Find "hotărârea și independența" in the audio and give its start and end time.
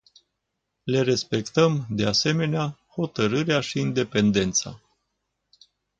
2.93-4.79